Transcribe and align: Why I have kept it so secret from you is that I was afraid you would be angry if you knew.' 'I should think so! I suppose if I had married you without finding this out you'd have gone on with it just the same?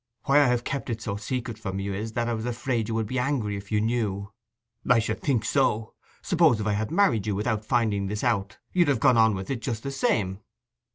Why 0.23 0.39
I 0.41 0.47
have 0.47 0.63
kept 0.63 0.89
it 0.89 0.99
so 0.99 1.15
secret 1.15 1.59
from 1.59 1.79
you 1.79 1.93
is 1.93 2.13
that 2.13 2.27
I 2.27 2.33
was 2.33 2.47
afraid 2.47 2.89
you 2.89 2.95
would 2.95 3.05
be 3.05 3.19
angry 3.19 3.55
if 3.55 3.71
you 3.71 3.79
knew.' 3.79 4.33
'I 4.89 4.97
should 4.97 5.21
think 5.21 5.45
so! 5.45 5.93
I 5.99 6.07
suppose 6.23 6.59
if 6.59 6.65
I 6.65 6.73
had 6.73 6.89
married 6.89 7.27
you 7.27 7.35
without 7.35 7.63
finding 7.63 8.07
this 8.07 8.23
out 8.23 8.57
you'd 8.73 8.87
have 8.87 8.99
gone 8.99 9.15
on 9.17 9.35
with 9.35 9.51
it 9.51 9.61
just 9.61 9.83
the 9.83 9.91
same? 9.91 10.39